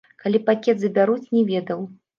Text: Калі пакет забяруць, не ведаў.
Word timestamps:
Калі 0.21 0.39
пакет 0.47 0.81
забяруць, 0.87 1.31
не 1.39 1.49
ведаў. 1.55 1.91